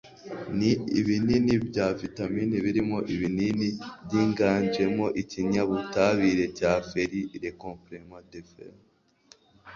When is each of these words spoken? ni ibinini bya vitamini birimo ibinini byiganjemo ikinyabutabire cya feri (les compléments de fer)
ni 0.57 0.71
ibinini 0.99 1.53
bya 1.67 1.87
vitamini 2.01 2.55
birimo 2.65 2.97
ibinini 3.13 3.67
byiganjemo 4.05 5.05
ikinyabutabire 5.21 6.45
cya 6.57 6.71
feri 6.89 7.21
(les 7.41 7.55
compléments 7.63 8.25
de 8.31 8.41
fer) 8.51 8.73